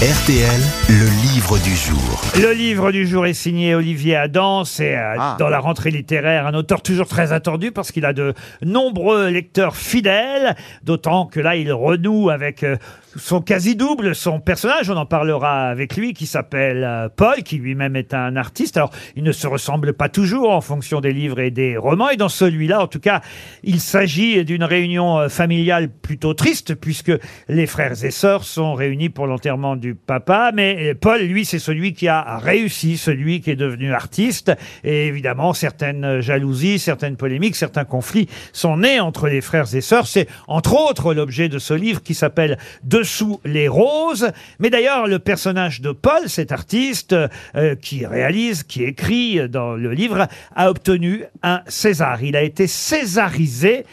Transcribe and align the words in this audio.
RTL, 0.00 0.60
le 0.90 1.06
livre 1.34 1.58
du 1.58 1.74
jour. 1.74 2.22
Le 2.40 2.52
livre 2.52 2.92
du 2.92 3.04
jour 3.04 3.26
est 3.26 3.34
signé 3.34 3.74
Olivier 3.74 4.14
Adam. 4.14 4.62
C'est 4.64 4.96
euh, 4.96 5.14
Ah. 5.18 5.36
dans 5.40 5.48
la 5.48 5.58
rentrée 5.58 5.90
littéraire 5.90 6.46
un 6.46 6.54
auteur 6.54 6.82
toujours 6.82 7.08
très 7.08 7.32
attendu 7.32 7.72
parce 7.72 7.90
qu'il 7.90 8.04
a 8.04 8.12
de 8.12 8.32
nombreux 8.62 9.28
lecteurs 9.28 9.74
fidèles. 9.74 10.54
D'autant 10.84 11.26
que 11.26 11.40
là, 11.40 11.56
il 11.56 11.72
renoue 11.72 12.30
avec 12.30 12.62
euh, 12.62 12.76
son 13.16 13.40
quasi-double, 13.40 14.14
son 14.14 14.38
personnage. 14.38 14.88
On 14.88 14.96
en 14.96 15.04
parlera 15.06 15.64
avec 15.68 15.96
lui 15.96 16.12
qui 16.14 16.26
s'appelle 16.26 16.84
euh, 16.84 17.08
Paul, 17.08 17.42
qui 17.42 17.56
lui-même 17.58 17.96
est 17.96 18.14
un 18.14 18.36
artiste. 18.36 18.76
Alors, 18.76 18.90
il 19.16 19.24
ne 19.24 19.32
se 19.32 19.48
ressemble 19.48 19.94
pas 19.94 20.08
toujours 20.08 20.50
en 20.52 20.60
fonction 20.60 21.00
des 21.00 21.12
livres 21.12 21.40
et 21.40 21.50
des 21.50 21.76
romans. 21.76 22.10
Et 22.10 22.16
dans 22.16 22.28
celui-là, 22.28 22.80
en 22.82 22.86
tout 22.86 23.00
cas, 23.00 23.20
il 23.64 23.80
s'agit 23.80 24.44
d'une 24.44 24.62
réunion 24.62 25.18
euh, 25.18 25.28
familiale 25.28 25.88
plutôt 25.88 26.34
triste 26.34 26.76
puisque 26.76 27.10
les 27.48 27.66
frères 27.66 28.04
et 28.04 28.12
sœurs 28.12 28.44
sont 28.44 28.74
réunis 28.74 29.08
pour 29.08 29.26
l'enterrement 29.26 29.74
du 29.74 29.87
papa. 29.94 30.52
Mais 30.54 30.94
Paul, 30.94 31.22
lui, 31.22 31.44
c'est 31.44 31.58
celui 31.58 31.92
qui 31.92 32.08
a 32.08 32.38
réussi, 32.38 32.96
celui 32.96 33.40
qui 33.40 33.50
est 33.50 33.56
devenu 33.56 33.92
artiste. 33.92 34.52
Et 34.84 35.06
évidemment, 35.06 35.52
certaines 35.52 36.20
jalousies, 36.20 36.78
certaines 36.78 37.16
polémiques, 37.16 37.56
certains 37.56 37.84
conflits 37.84 38.28
sont 38.52 38.78
nés 38.78 39.00
entre 39.00 39.28
les 39.28 39.40
frères 39.40 39.74
et 39.74 39.80
sœurs. 39.80 40.06
C'est 40.06 40.28
entre 40.46 40.74
autres 40.74 41.14
l'objet 41.14 41.48
de 41.48 41.58
ce 41.58 41.74
livre 41.74 42.02
qui 42.02 42.14
s'appelle 42.14 42.58
Dessous 42.84 43.40
les 43.44 43.68
roses. 43.68 44.30
Mais 44.58 44.70
d'ailleurs, 44.70 45.06
le 45.06 45.18
personnage 45.18 45.80
de 45.80 45.92
Paul, 45.92 46.28
cet 46.28 46.52
artiste 46.52 47.14
euh, 47.54 47.74
qui 47.74 48.06
réalise, 48.06 48.62
qui 48.62 48.84
écrit 48.84 49.48
dans 49.48 49.74
le 49.74 49.92
livre, 49.92 50.26
a 50.54 50.70
obtenu 50.70 51.24
un 51.42 51.62
César. 51.66 52.22
Il 52.22 52.36
a 52.36 52.42
été 52.42 52.66
césarisé. 52.66 53.84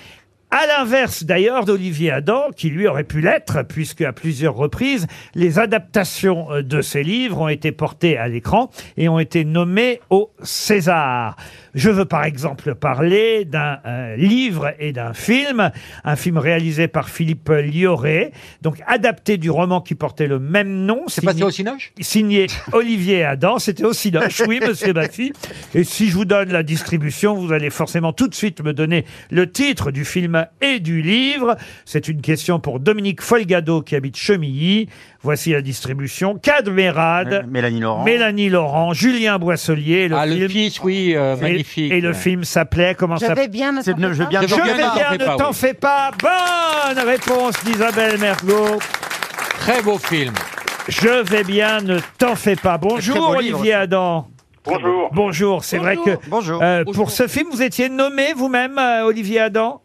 À 0.52 0.68
l'inverse 0.68 1.24
d'ailleurs 1.24 1.66
d'Olivier 1.66 2.12
Adam, 2.12 2.44
qui 2.56 2.70
lui 2.70 2.88
aurait 2.88 3.04
pu 3.04 3.20
l'être, 3.20 3.64
puisque 3.68 4.02
à 4.02 4.14
plusieurs 4.14 4.56
reprises, 4.56 5.06
les 5.34 5.60
adaptations 5.60 6.50
euh, 6.52 6.62
de 6.62 6.82
ses 6.82 7.04
livres 7.04 7.42
ont 7.42 7.48
été 7.50 7.72
portées 7.72 8.18
à 8.18 8.28
l'écran 8.28 8.70
et 8.96 9.10
ont 9.10 9.20
été 9.20 9.44
nommées 9.44 10.00
au 10.10 10.32
César. 10.44 11.36
Je 11.74 11.90
veux 11.90 12.06
par 12.06 12.24
exemple 12.24 12.74
parler 12.76 13.44
d'un 13.44 13.80
euh, 13.86 14.16
livre 14.16 14.72
et 14.80 14.94
d'un 14.94 15.14
film, 15.14 15.72
un 16.06 16.16
film 16.16 16.38
réalisé 16.38 16.88
par 16.88 17.10
Philippe 17.10 17.50
Lioré, 17.50 18.32
donc 18.62 18.82
adapté 18.88 19.38
du 19.38 19.50
roman 19.50 19.82
qui 19.82 19.96
portait 19.96 20.28
le 20.28 20.40
même 20.40 20.86
nom. 20.86 21.04
C'est 21.08 21.20
signé- 21.22 21.34
passé 21.34 21.44
au 21.44 21.52
Cinoche 21.52 21.92
signé 22.00 22.48
Olivier 22.72 23.24
Adam. 23.26 23.60
C'était 23.60 23.84
aussi 23.84 24.04
Cinoche, 24.10 24.42
oui, 24.48 24.62
monsieur 24.66 24.94
Baffy. 24.94 25.34
Et 25.74 25.84
si 25.84 26.08
je 26.08 26.14
vous 26.16 26.24
donne 26.26 26.52
la 26.52 26.64
distribution, 26.64 27.34
vous 27.36 27.52
allez 27.52 27.70
forcément 27.72 28.14
tout 28.14 28.28
de 28.30 28.36
suite 28.36 28.62
me 28.64 28.72
donner 28.74 29.04
le 29.32 29.52
titre 29.52 29.92
du 29.92 30.06
film 30.06 30.35
et 30.62 30.80
du 30.80 31.02
livre. 31.02 31.56
C'est 31.86 32.08
une 32.08 32.22
question 32.22 32.60
pour 32.60 32.80
Dominique 32.80 33.22
Folgado 33.22 33.82
qui 33.82 33.96
habite 33.96 34.18
Chemilly. 34.18 34.88
Voici 35.22 35.52
la 35.52 35.62
distribution. 35.62 36.36
Cadmerade, 36.38 37.46
Mélanie 37.50 37.80
Laurent. 37.80 38.04
Mélanie 38.04 38.50
Laurent, 38.50 38.94
Julien 38.94 39.40
Boisselier. 39.40 40.08
Le 40.08 40.16
Ah, 40.16 40.26
le 40.26 40.48
fils, 40.48 40.80
oui, 40.84 41.14
euh, 41.16 41.36
et- 41.38 41.42
magnifique. 41.42 41.92
Et, 41.92 42.02
le 42.02 42.14
film 42.14 42.44
s'appelait, 42.44 42.96
comment 42.96 43.18
ça 43.18 43.30
Je 43.30 43.34
vais 43.34 43.48
bien, 43.48 43.72
ne 43.72 43.78
t'en 43.78 43.84
fais 43.84 43.92
je 43.92 43.96
pas. 43.96 44.42
Je 44.48 44.56
vais 44.56 44.74
bien, 44.76 45.12
ne 45.34 45.38
t'en 45.38 45.54
fais 45.54 45.74
pas. 45.74 46.12
Bonne 46.22 47.04
réponse 47.06 47.56
d'Isabelle 47.64 48.20
Mergot. 48.20 48.80
Très 49.60 49.82
beau 49.82 49.98
film. 49.98 50.34
Je 50.88 51.24
vais 51.24 51.44
bien, 51.44 51.82
ne 51.82 51.98
t'en 52.20 52.36
fais 52.36 52.56
pas. 52.56 52.78
Bonjour 52.78 53.16
beau 53.16 53.40
livre 53.40 53.58
Olivier 53.58 53.74
Adam. 53.74 54.28
Bonjour. 54.64 55.10
Bonjour, 55.12 55.64
c'est 55.64 55.78
vrai 55.78 55.96
que 55.96 56.18
Bonjour. 56.28 56.62
euh, 56.62 56.84
Bonjour. 56.86 57.04
pour 57.04 57.12
ce 57.12 57.28
film, 57.28 57.48
vous 57.52 57.62
étiez 57.62 57.88
nommé 57.90 58.34
vous-même, 58.36 58.78
euh, 58.80 59.06
Olivier 59.06 59.40
Adam? 59.40 59.82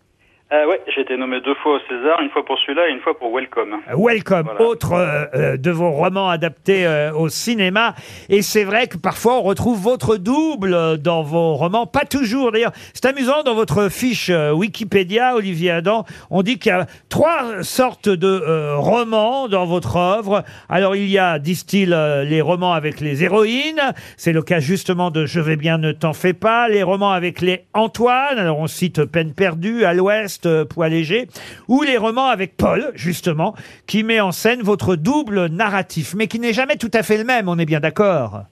Euh, 0.52 0.66
ouais, 0.66 0.80
j'ai 0.92 1.02
été 1.02 1.16
nommé 1.16 1.40
deux 1.40 1.54
fois 1.62 1.76
au 1.76 1.78
César, 1.88 2.20
une 2.20 2.30
fois 2.30 2.44
pour 2.44 2.58
celui-là 2.58 2.88
et 2.88 2.90
une 2.92 2.98
fois 2.98 3.16
pour 3.16 3.32
Welcome. 3.32 3.76
Welcome, 3.96 4.46
Voilà. 4.46 4.60
autre 4.62 4.94
euh, 4.94 5.24
euh, 5.34 5.56
de 5.56 5.70
vos 5.70 5.92
romans 5.92 6.28
adaptés 6.28 6.84
euh, 6.88 7.12
au 7.12 7.28
cinéma. 7.28 7.94
Et 8.28 8.42
c'est 8.42 8.64
vrai 8.64 8.88
que 8.88 8.96
parfois 8.96 9.34
on 9.38 9.42
retrouve 9.42 9.78
votre 9.80 10.16
double 10.16 10.74
euh, 10.74 10.96
dans 10.96 11.22
vos 11.22 11.54
romans, 11.54 11.86
pas 11.86 12.04
toujours 12.04 12.50
d'ailleurs. 12.50 12.72
C'est 12.94 13.06
amusant 13.06 13.44
dans 13.44 13.54
votre 13.54 13.88
fiche 13.90 14.28
euh, 14.28 14.50
Wikipédia, 14.50 15.36
Olivier 15.36 15.70
Adam, 15.70 16.04
on 16.30 16.42
dit 16.42 16.58
qu'il 16.58 16.70
y 16.70 16.74
a 16.74 16.86
trois 17.08 17.62
sortes 17.62 18.08
de 18.08 18.26
euh, 18.26 18.74
romans 18.76 19.46
dans 19.46 19.66
votre 19.66 19.96
œuvre. 19.98 20.42
Alors 20.68 20.96
il 20.96 21.06
y 21.08 21.18
a, 21.20 21.38
disent-ils, 21.38 21.92
euh, 21.92 22.24
les 22.24 22.40
romans 22.40 22.72
avec 22.72 22.98
les 22.98 23.22
héroïnes. 23.22 23.92
C'est 24.16 24.32
le 24.32 24.42
cas 24.42 24.58
justement 24.58 25.12
de 25.12 25.26
Je 25.26 25.38
vais 25.38 25.54
bien, 25.54 25.78
ne 25.78 25.92
t'en 25.92 26.12
fais 26.12 26.32
pas. 26.34 26.68
Les 26.68 26.82
romans 26.82 27.12
avec 27.12 27.40
les 27.40 27.66
Antoine. 27.72 28.36
Alors 28.36 28.58
on 28.58 28.66
cite 28.66 29.04
Peine 29.04 29.32
perdue, 29.32 29.84
à 29.84 29.94
l'ouest, 29.94 30.39
euh, 30.46 30.64
Poids 30.64 30.88
léger. 30.88 31.28
Ou 31.68 31.82
les 31.82 31.96
romans 31.96 32.28
avec 32.28 32.56
Paul, 32.56 32.92
justement, 32.94 33.54
qui 33.86 34.02
met 34.02 34.20
en 34.20 34.32
scène 34.32 34.62
votre 34.62 34.96
double 34.96 35.46
narratif, 35.46 36.14
mais 36.16 36.26
qui 36.26 36.38
n'est 36.38 36.52
jamais 36.52 36.76
tout 36.76 36.90
à 36.94 37.02
fait 37.02 37.18
le 37.18 37.24
même, 37.24 37.48
on 37.48 37.58
est 37.58 37.66
bien 37.66 37.80
d'accord? 37.80 38.44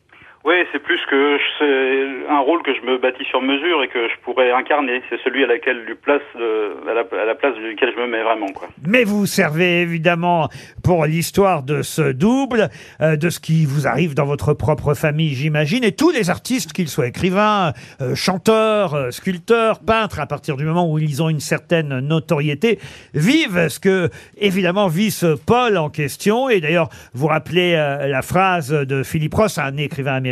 Oui, 0.44 0.54
c'est 0.72 0.78
plus 0.78 1.00
que 1.10 1.38
c'est 1.58 2.30
un 2.30 2.40
rôle 2.40 2.62
que 2.62 2.74
je 2.74 2.80
me 2.82 2.98
bâtis 2.98 3.24
sur 3.24 3.42
mesure 3.42 3.82
et 3.82 3.88
que 3.88 4.08
je 4.08 4.14
pourrais 4.22 4.50
incarner. 4.50 5.02
C'est 5.10 5.20
celui 5.22 5.44
à 5.44 5.46
laquelle 5.46 5.84
du 5.84 5.94
place 5.94 6.22
de, 6.38 6.76
à, 6.88 7.24
la, 7.24 7.34
place 7.34 7.54
duquel 7.56 7.92
je 7.94 8.00
me 8.00 8.06
mets 8.06 8.22
vraiment 8.22 8.46
quoi. 8.48 8.68
Mais 8.86 9.04
vous 9.04 9.26
servez 9.26 9.82
évidemment 9.82 10.48
pour 10.82 11.04
l'histoire 11.06 11.62
de 11.62 11.82
ce 11.82 12.12
double, 12.12 12.68
euh, 13.00 13.16
de 13.16 13.30
ce 13.30 13.40
qui 13.40 13.66
vous 13.66 13.86
arrive 13.86 14.14
dans 14.14 14.24
votre 14.26 14.54
propre 14.54 14.94
famille, 14.94 15.34
j'imagine, 15.34 15.84
et 15.84 15.92
tous 15.92 16.10
les 16.10 16.30
artistes, 16.30 16.72
qu'ils 16.72 16.88
soient 16.88 17.08
écrivains, 17.08 17.72
euh, 18.00 18.14
chanteurs, 18.14 18.94
euh, 18.94 19.10
sculpteurs, 19.10 19.80
peintres, 19.80 20.20
à 20.20 20.26
partir 20.26 20.56
du 20.56 20.64
moment 20.64 20.90
où 20.90 20.98
ils 20.98 21.22
ont 21.22 21.28
une 21.28 21.40
certaine 21.40 21.98
notoriété, 22.00 22.78
vivent 23.14 23.68
ce 23.68 23.80
que, 23.80 24.08
évidemment, 24.36 24.88
vit 24.88 25.10
ce 25.10 25.36
Paul 25.36 25.76
en 25.76 25.90
question. 25.90 26.48
Et 26.48 26.60
d'ailleurs, 26.60 26.88
vous 27.12 27.26
rappelez 27.26 27.74
euh, 27.74 28.06
la 28.06 28.22
phrase 28.22 28.70
de 28.70 29.02
Philippe 29.02 29.34
Ross, 29.34 29.58
un 29.58 29.76
écrivain 29.76 30.14
américain, 30.14 30.27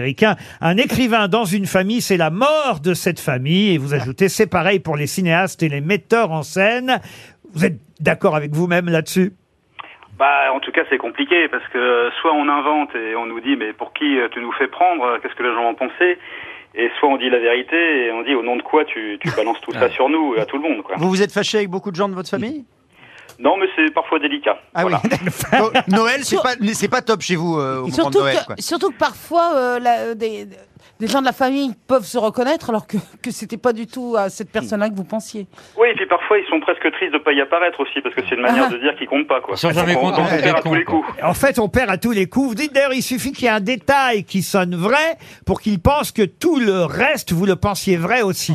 un 0.61 0.77
écrivain 0.77 1.29
dans 1.29 1.45
une 1.45 1.67
famille, 1.67 2.01
c'est 2.01 2.17
la 2.17 2.31
mort 2.31 2.81
de 2.83 2.95
cette 2.95 3.21
famille. 3.21 3.75
Et 3.75 3.79
vous 3.79 3.95
ajoutez, 3.95 4.29
c'est 4.29 4.47
pareil 4.47 4.81
pour 4.81 4.97
les 4.97 5.07
cinéastes 5.07 5.63
et 5.63 5.69
les 5.69 5.81
metteurs 5.81 6.33
en 6.33 6.43
scène. 6.43 7.01
Vous 7.55 7.65
êtes 7.65 7.79
d'accord 8.01 8.37
avec 8.37 8.53
vous-même 8.53 8.89
là-dessus? 8.89 9.33
Bah, 10.19 10.53
en 10.55 10.61
tout 10.61 10.73
cas, 10.73 10.83
c'est 10.89 10.99
compliqué 10.99 11.49
parce 11.49 11.67
que 11.69 12.11
soit 12.21 12.33
on 12.33 12.49
invente 12.49 12.95
et 12.95 13.15
on 13.17 13.27
nous 13.27 13.41
dit 13.41 13.57
mais 13.57 13.73
pour 13.73 13.93
qui 13.93 14.17
tu 14.33 14.41
nous 14.41 14.53
fais 14.53 14.69
prendre? 14.69 15.19
Qu'est-ce 15.21 15.35
que 15.35 15.43
les 15.43 15.55
gens 15.55 15.63
vont 15.63 15.75
penser? 15.75 16.19
Et 16.75 16.91
soit 16.99 17.09
on 17.09 17.17
dit 17.17 17.31
la 17.31 17.39
vérité 17.39 18.07
et 18.07 18.13
on 18.13 18.23
dit 18.23 18.35
au 18.35 18.43
nom 18.43 18.57
de 18.57 18.63
quoi 18.63 18.85
tu, 18.85 19.19
tu 19.21 19.31
balances 19.37 19.61
tout 19.63 19.73
ça 19.73 19.89
sur 19.89 20.09
nous 20.09 20.35
et 20.35 20.41
à 20.41 20.45
tout 20.45 20.57
le 20.57 20.63
monde 20.63 20.83
quoi. 20.83 20.97
Vous 20.99 21.09
vous 21.09 21.23
êtes 21.23 21.33
fâché 21.33 21.59
avec 21.59 21.71
beaucoup 21.71 21.91
de 21.91 21.97
gens 21.97 22.09
de 22.09 22.15
votre 22.15 22.29
famille? 22.29 22.65
Non, 23.39 23.57
mais 23.59 23.67
c'est 23.77 23.93
parfois 23.93 24.19
délicat. 24.19 24.59
Ah 24.75 24.83
Voilà. 24.83 25.01
oui. 25.11 25.59
No- 25.59 25.71
Noël, 25.99 26.21
c'est 26.25 26.37
pas, 26.43 26.55
c'est 26.75 26.89
pas 26.89 27.03
top 27.03 27.21
chez 27.23 27.37
vous 27.37 27.59
euh, 27.59 27.75
au 27.79 27.81
moment 27.83 27.87
de 27.89 27.93
Surtout 27.95 28.19
Noël. 28.21 28.39
que, 28.41 28.45
quoi. 28.47 28.55
surtout 28.59 28.91
que 28.91 28.97
parfois, 28.99 29.53
euh, 29.55 29.79
la- 29.79 29.99
euh, 30.01 30.15
des, 30.15 30.47
des 30.99 31.07
gens 31.07 31.21
de 31.21 31.27
la 31.27 31.33
famille 31.33 31.73
peuvent 31.87 32.05
se 32.07 32.17
reconnaître 32.17 32.71
alors 32.71 32.87
que, 32.87 32.97
que 33.23 33.31
c'était 33.31 33.59
pas 33.59 33.73
du 33.75 33.87
tout 33.87 34.17
à 34.17 34.31
cette 34.31 34.51
personne-là 34.51 34.89
que 34.89 34.95
vous 34.95 35.05
pensiez. 35.05 35.47
Oui, 35.79 35.89
et 35.91 35.95
puis 35.95 36.07
parfois 36.07 36.39
ils 36.39 36.47
sont 36.49 36.59
presque 36.61 36.91
tristes 36.93 37.13
de 37.13 37.19
pas 37.19 37.33
y 37.33 37.41
apparaître 37.43 37.79
aussi 37.81 38.01
parce 38.01 38.15
que 38.15 38.23
c'est 38.27 38.35
une 38.35 38.41
manière 38.43 38.65
Ah. 38.69 38.73
de 38.73 38.79
dire 38.79 38.95
qu'ils 38.97 39.07
comptent 39.09 39.29
pas 39.29 39.41
quoi. 39.43 39.55
Ils 39.55 39.59
sont 39.59 39.73
jamais 39.73 39.95
on- 39.97 40.01
contents 40.01 40.23
on 40.27 40.31
d'être 40.31 40.43
perd 40.45 40.59
à 40.59 40.63
tous 40.63 40.75
les 40.75 40.85
coups. 40.85 41.07
En 41.23 41.35
fait, 41.35 41.59
on 41.59 41.69
perd 41.69 41.91
à 41.91 41.99
tous 41.99 42.13
les 42.13 42.27
coups. 42.27 42.49
Vous 42.49 42.55
dites 42.55 42.73
d'ailleurs, 42.73 42.95
il 42.95 43.03
suffit 43.03 43.33
qu'il 43.33 43.45
y 43.45 43.49
ait 43.49 43.51
un 43.51 43.61
détail 43.61 44.25
qui 44.25 44.43
sonne 44.43 44.75
vrai 44.75 45.19
pour 45.45 45.61
qu'il 45.61 45.81
pense 45.81 46.13
que 46.13 46.23
tout 46.23 46.59
le 46.59 46.85
reste, 46.85 47.33
vous 47.33 47.45
le 47.45 47.57
pensiez 47.57 47.97
vrai 47.99 48.23
aussi. 48.23 48.55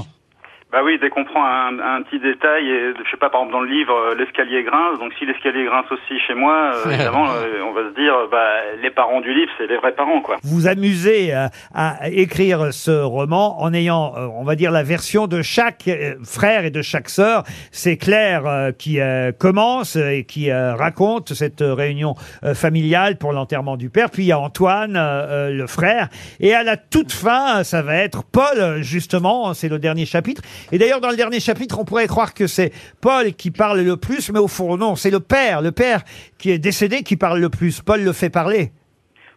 Bah 0.72 0.80
oui, 0.86 0.98
dès 1.02 1.10
qu'on 1.10 1.26
prend 1.26 1.44
un, 1.44 1.80
un 1.80 2.02
petit 2.02 2.18
détail, 2.20 2.70
et, 2.70 2.94
je 3.04 3.12
sais 3.12 3.18
pas, 3.18 3.30
par 3.30 3.42
exemple 3.42 3.52
dans 3.52 3.60
le 3.60 3.70
livre, 3.70 3.94
euh, 3.94 4.16
l'escalier 4.16 4.64
grince, 4.64 5.00
donc 5.00 5.12
si 5.20 5.26
l'escalier 5.26 5.66
grince 5.66 5.92
aussi 5.92 6.18
chez 6.26 6.34
moi, 6.34 6.72
euh, 6.74 6.90
évidemment, 6.92 7.28
euh, 7.30 7.62
on 7.66 7.74
va 7.74 7.90
se 7.90 7.94
dire, 7.94 8.14
bah, 8.32 8.48
les 8.82 8.90
parents 8.90 9.20
du 9.20 9.34
livre, 9.34 9.52
c'est 9.58 9.68
les 9.68 9.76
vrais 9.76 9.92
parents, 9.92 10.22
quoi. 10.22 10.38
Vous 10.44 10.68
amusez 10.68 11.34
à 11.76 12.10
écrire 12.10 12.74
ce 12.74 13.04
roman 13.04 13.62
en 13.62 13.74
ayant, 13.74 14.14
euh, 14.16 14.28
on 14.34 14.46
va 14.46 14.56
dire, 14.56 14.72
la 14.72 14.84
version 14.84 15.28
de 15.28 15.42
chaque 15.42 15.90
frère 16.24 16.64
et 16.64 16.72
de 16.72 16.82
chaque 16.82 17.10
sœur. 17.10 17.44
C'est 17.72 17.98
Claire 17.98 18.72
qui 18.78 19.00
commence 19.40 19.98
et 19.98 20.24
qui 20.24 20.52
raconte 20.52 21.34
cette 21.34 21.62
réunion 21.62 22.16
familiale 22.54 23.18
pour 23.18 23.34
l'enterrement 23.34 23.76
du 23.76 23.90
père. 23.90 24.10
Puis 24.10 24.24
il 24.24 24.28
y 24.28 24.32
a 24.32 24.40
Antoine, 24.40 24.94
le 24.94 25.66
frère. 25.68 26.08
Et 26.40 26.54
à 26.54 26.64
la 26.64 26.78
toute 26.78 27.12
fin, 27.12 27.64
ça 27.64 27.82
va 27.82 27.96
être 27.96 28.24
Paul, 28.24 28.82
justement, 28.82 29.54
c'est 29.54 29.70
le 29.70 29.80
dernier 29.80 30.06
chapitre. 30.06 30.42
Et 30.72 30.78
d'ailleurs, 30.78 31.02
dans 31.02 31.10
le 31.10 31.16
dernier 31.16 31.40
chapitre, 31.40 31.78
on 31.80 31.86
pourrait 31.86 32.08
croire 32.08 32.34
que 32.34 32.48
c'est 32.48 32.72
Paul 33.02 33.34
qui 33.34 33.52
parle 33.52 33.82
le 33.82 33.98
plus, 33.98 34.32
mais 34.32 34.40
au 34.40 34.48
fond, 34.48 34.78
non, 34.78 34.96
c'est 34.96 35.12
le 35.12 35.20
père, 35.20 35.62
le 35.62 35.72
père 35.72 36.02
qui 36.38 36.52
est 36.52 36.60
décédé 36.60 37.04
qui 37.04 37.18
parle 37.18 37.40
le 37.40 37.50
plus. 37.50 37.82
Paul 37.82 38.02
le 38.04 38.14
fait 38.14 38.30
parler. 38.30 38.72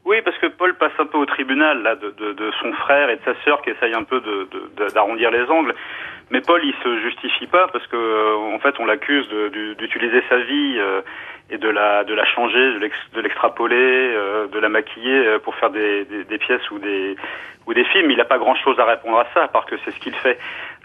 Oui, 0.05 0.17
parce 0.23 0.37
que 0.39 0.49
Paul 0.49 0.75
passe 0.77 0.93
un 0.99 1.07
peu 1.07 1.17
au 1.17 1.25
tribunal, 1.25 1.83
là, 1.83 1.95
de, 1.97 2.11
de, 2.11 2.33
de 2.35 2.51
son 2.61 2.73
frère 2.75 3.09
et 3.09 3.17
de 3.17 3.23
sa 3.25 3.35
sœur 3.43 3.63
qui 3.63 3.71
essayent 3.71 3.95
un 3.95 4.03
peu 4.05 4.21
de, 4.21 4.49
de- 4.77 4.93
d'arrondir 4.93 5.31
les 5.31 5.45
angles. 5.49 5.75
Mais 6.31 6.41
Paul, 6.43 6.61
il 6.63 6.75
se 6.83 7.01
justifie 7.03 7.47
pas 7.47 7.69
parce 7.73 7.87
que, 7.87 7.97
euh, 7.97 8.55
en 8.55 8.59
fait, 8.59 8.75
on 8.81 8.85
l'accuse 8.87 9.27
d'utiliser 9.79 10.23
sa 10.29 10.39
vie 10.39 10.77
euh, 10.79 11.01
et 11.51 11.59
de 11.59 11.69
la, 11.69 12.05
de 12.05 12.15
la 12.15 12.25
changer, 12.25 12.73
de 12.75 12.79
l'ex- 12.79 13.11
de 13.15 13.21
l'extrapoler, 13.21 13.77
euh, 14.15 14.47
de 14.49 14.59
la 14.59 14.69
maquiller 14.69 15.27
euh, 15.27 15.39
pour 15.39 15.55
faire 15.57 15.71
des, 15.71 16.05
des, 16.07 16.25
des 16.25 16.39
pièces 16.39 16.71
ou 16.71 16.79
des, 16.79 17.17
ou 17.67 17.75
des 17.75 17.85
films. 17.85 18.11
Il 18.11 18.17
n'a 18.17 18.25
pas 18.25 18.39
grand-chose 18.39 18.79
à 18.81 18.85
répondre 18.85 19.19
à 19.19 19.27
ça, 19.35 19.45
à 19.45 19.49
part 19.49 19.67
que 19.67 19.77
c'est 19.85 19.91
ce 19.91 20.01
qu'il 20.01 20.15
fait. 20.15 20.39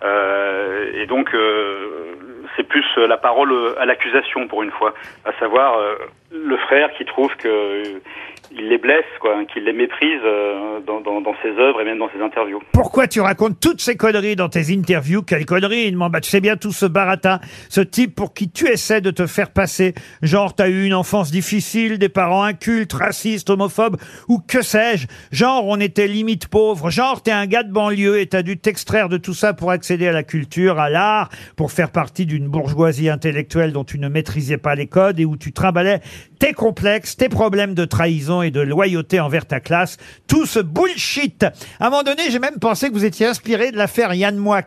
Euh, 0.04 0.92
et 0.94 1.06
donc, 1.06 1.34
euh, 1.34 2.16
c'est 2.56 2.68
plus 2.68 2.86
la 2.98 3.18
parole 3.18 3.54
à 3.80 3.86
l'accusation 3.86 4.48
pour 4.48 4.64
une 4.64 4.72
fois, 4.72 4.94
à 5.26 5.32
savoir 5.34 5.78
euh, 5.78 5.96
le 6.32 6.58
frère 6.58 6.92
qui 6.94 7.06
trouve 7.06 7.36
que 7.38 7.84
il 8.52 8.68
les 8.68 8.78
blesse, 8.78 9.06
quoi, 9.20 9.38
hein, 9.38 9.46
qu'il 9.46 9.64
les 9.64 9.74
méprise 9.74 10.20
euh, 10.24 10.80
dans, 10.86 11.02
dans, 11.02 11.22
dans 11.22 11.36
ses 11.44 11.50
œuvres 11.50 11.82
et 11.82 11.86
même 11.86 12.00
dans 12.00 12.10
ses 12.10 12.22
interviews. 12.22 12.60
Pourquoi 12.72 13.08
tu 13.08 13.22
racontes 13.22 13.60
toutes 13.60 13.82
ces 13.82 13.96
conneries 13.96 14.36
dans 14.36 14.50
tes 14.50 14.74
interviews? 14.74 15.22
Quelles 15.22 15.46
conneries 15.46 15.86
Il 15.86 15.92
demande, 15.92 16.12
bah, 16.12 16.22
tu 16.22 16.30
sais 16.30 16.42
bien 16.42 16.58
tout 16.58 16.72
ce 16.72 16.86
baratin, 16.86 17.40
ce 17.70 17.82
type 17.82 18.16
pour 18.16 18.34
qui 18.34 18.50
tu 18.50 18.68
essaies 18.68 19.02
de 19.02 19.12
te 19.12 19.28
faire 19.28 19.52
passer. 19.52 19.94
Genre, 20.22 20.56
t'as 20.56 20.70
eu 20.70 20.86
une 20.86 20.94
enfance 20.94 21.32
difficile, 21.32 22.00
des 22.00 22.10
parents 22.10 22.44
incultes, 22.44 22.94
racistes, 22.94 23.50
homophobes, 23.50 23.98
ou 24.28 24.40
que 24.40 24.62
sais-je. 24.62 25.08
Genre, 25.32 25.66
on 25.66 25.80
était 25.80 26.08
limite 26.08 26.48
pauvre. 26.48 26.90
Genre, 26.90 27.22
t'es 27.22 27.32
un 27.32 27.46
gars 27.46 27.64
de 27.64 27.72
banlieue 27.72 28.20
et 28.20 28.28
t'as 28.28 28.42
dû 28.42 28.58
t'extraire 28.58 29.10
de 29.10 29.18
tout 29.18 29.34
ça 29.34 29.54
pour 29.54 29.72
accéder 29.72 30.08
à 30.08 30.12
la 30.12 30.24
culture, 30.24 30.80
à 30.80 30.90
l'art, 30.90 31.30
pour 31.56 31.72
faire 31.72 31.92
partie 31.92 32.26
d'une 32.26 32.48
bourgeoisie 32.48 33.10
intellectuelle 33.10 33.74
dont 33.74 33.84
tu 33.84 34.00
ne 34.00 34.10
maîtrisais 34.10 34.58
pas 34.58 34.76
les 34.76 34.88
codes 34.88 35.20
et 35.20 35.26
où 35.26 35.38
tu 35.38 35.54
trimballais 35.54 36.02
tes 36.40 36.54
complexes, 36.54 37.18
tes 37.18 37.30
problèmes 37.30 37.74
de 37.74 37.86
trahison 37.86 38.39
et 38.42 38.52
de 38.52 38.62
loyauté 38.62 39.20
envers 39.20 39.46
ta 39.48 39.60
classe, 39.60 39.98
tout 40.28 40.46
ce 40.46 40.60
bullshit. 40.60 41.44
À 41.80 41.88
un 41.88 41.90
moment 41.90 42.04
donné, 42.04 42.24
j'ai 42.30 42.40
même 42.40 42.60
pensé 42.60 42.90
que 42.90 42.94
vous 42.94 43.06
étiez 43.06 43.26
inspiré 43.28 43.72
de 43.72 43.78
l'affaire 43.78 44.14
Yann 44.14 44.38
Moix 44.38 44.62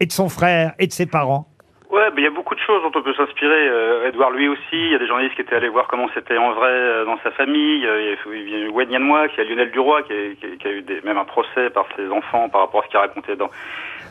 et 0.00 0.06
de 0.06 0.12
son 0.12 0.28
frère 0.28 0.72
et 0.78 0.86
de 0.86 0.92
ses 0.92 1.06
parents. 1.06 1.46
Ouais, 1.90 2.10
il 2.18 2.22
y 2.22 2.26
a 2.26 2.30
beaucoup 2.30 2.54
de 2.54 2.60
choses 2.60 2.82
dont 2.82 2.92
on 2.98 3.02
peut 3.02 3.14
s'inspirer. 3.14 3.66
Euh, 3.68 4.08
Edouard 4.08 4.30
lui 4.32 4.46
aussi, 4.46 4.60
il 4.72 4.92
y 4.92 4.94
a 4.94 4.98
des 4.98 5.06
journalistes 5.06 5.34
qui 5.36 5.40
étaient 5.40 5.54
allés 5.56 5.70
voir 5.70 5.86
comment 5.88 6.06
c'était 6.12 6.36
en 6.36 6.52
vrai 6.52 6.68
euh, 6.70 7.04
dans 7.06 7.18
sa 7.24 7.30
famille. 7.30 7.86
Euh, 7.86 8.14
Il 8.30 8.48
y 8.50 8.54
a 8.56 8.58
eu 8.58 8.68
Wayne 8.68 8.90
Yann 8.90 9.02
Moix, 9.02 9.26
il 9.26 9.38
y 9.38 9.40
a 9.40 9.44
Lionel 9.48 9.70
Duroy 9.70 10.02
qui 10.02 10.12
a, 10.12 10.16
qui 10.38 10.46
a- 10.46 10.56
qui 10.58 10.68
eu 10.68 10.84
même 11.04 11.16
un 11.16 11.24
procès 11.24 11.70
par 11.70 11.86
ses 11.96 12.06
enfants 12.10 12.50
par 12.50 12.60
rapport 12.60 12.82
à 12.82 12.84
ce 12.84 12.90
qu'il 12.90 12.98
racontait 12.98 13.36
dans, 13.36 13.48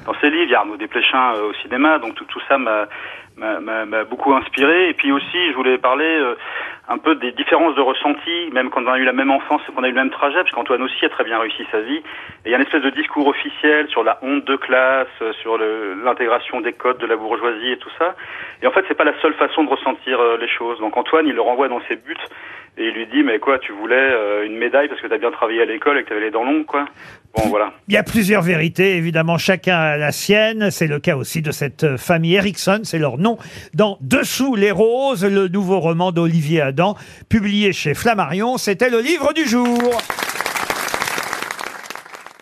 dans 0.07 0.13
ses 0.21 0.31
livres. 0.31 0.45
Il 0.45 0.49
y 0.49 0.55
a 0.55 0.59
Arnaud 0.61 0.77
Desplechin 0.77 1.35
euh, 1.35 1.49
au 1.51 1.53
cinéma, 1.61 1.99
donc 1.99 2.15
tout, 2.15 2.39
ça 2.49 2.57
m'a 2.57 2.87
beaucoup 4.09 4.33
inspiré. 4.33 4.89
Et 4.89 4.93
puis 4.95 5.11
aussi, 5.11 5.51
je 5.51 5.53
voulais 5.55 5.77
parler 5.77 6.05
euh, 6.05 6.33
un 6.89 6.97
peu 6.97 7.15
des 7.15 7.31
différences 7.33 7.75
de 7.75 7.81
ressenti, 7.81 8.49
même 8.53 8.69
quand 8.69 8.83
on 8.83 8.87
a 8.87 8.97
eu 8.97 9.03
la 9.03 9.13
même 9.13 9.31
enfance 9.31 9.61
qu'on 9.75 9.83
a 9.83 9.87
eu 9.87 9.91
le 9.91 9.97
même 9.97 10.09
trajet, 10.09 10.37
parce 10.37 10.51
qu'Antoine 10.51 10.81
aussi 10.81 11.05
a 11.05 11.09
très 11.09 11.25
bien 11.25 11.37
réussi 11.37 11.65
sa 11.71 11.81
vie. 11.81 11.97
Et 11.97 12.03
il 12.45 12.51
y 12.51 12.53
a 12.53 12.57
une 12.57 12.63
espèce 12.63 12.81
de 12.81 12.89
discours 12.89 13.27
officiel 13.27 13.89
sur 13.89 14.03
la 14.03 14.19
honte 14.21 14.45
de 14.45 14.55
classe, 14.55 15.07
euh, 15.21 15.33
sur 15.41 15.57
l'intégration 15.57 16.61
des 16.61 16.73
codes 16.73 16.97
de 16.99 17.05
la 17.05 17.17
bourgeoisie 17.17 17.71
et 17.71 17.77
tout 17.77 17.91
ça. 17.97 18.15
Et 18.61 18.67
en 18.67 18.71
fait, 18.71 18.85
c'est 18.87 18.97
pas 18.97 19.03
la 19.03 19.19
seule 19.21 19.33
façon 19.33 19.65
de 19.65 19.69
ressentir 19.69 20.19
euh, 20.19 20.37
les 20.37 20.47
choses. 20.47 20.79
Donc 20.79 20.95
Antoine, 20.95 21.27
il 21.27 21.35
le 21.35 21.41
renvoie 21.41 21.67
dans 21.67 21.81
ses 21.89 21.97
buts 21.97 22.15
et 22.77 22.85
il 22.85 22.93
lui 22.93 23.07
dit 23.07 23.23
mais 23.23 23.39
quoi, 23.39 23.57
tu 23.59 23.71
voulais 23.71 23.95
euh, 23.95 24.45
une 24.45 24.57
médaille 24.57 24.87
parce 24.87 25.01
que 25.01 25.07
t'as 25.07 25.17
bien 25.17 25.31
travaillé 25.31 25.61
à 25.61 25.65
l'école 25.65 25.97
et 25.97 26.03
que 26.03 26.09
t'avais 26.09 26.21
les 26.21 26.31
dents 26.31 26.43
longues, 26.43 26.65
quoi. 26.65 26.85
Bon, 27.35 27.49
voilà. 27.49 27.73
Il 27.87 27.93
y 27.93 27.97
a 27.97 28.03
plusieurs 28.03 28.41
vérités, 28.41 28.95
évidemment, 28.97 29.37
chacun 29.37 29.77
a 29.77 29.97
la 29.97 30.11
sienne. 30.11 30.71
C'est 30.71 30.87
le 30.87 30.99
cas 30.99 31.15
aussi 31.15 31.41
de 31.41 31.51
cette 31.51 31.83
euh, 31.83 31.97
famille 31.97 32.35
Erickson, 32.35 32.81
c'est 32.83 32.99
leur 32.99 33.17
nom. 33.17 33.37
Dans 33.73 33.97
Dessous 34.01 34.55
les 34.55 34.71
roses, 34.71 35.25
le 35.25 35.47
nouveau 35.47 35.79
roman 35.79 36.11
d'Olivier 36.11 36.61
Adam, 36.61 36.95
publié 37.29 37.73
chez 37.73 37.93
Flammarion, 37.93 38.57
c'était 38.57 38.89
le 38.89 39.01
livre 39.01 39.33
du 39.33 39.45
jour. 39.45 39.99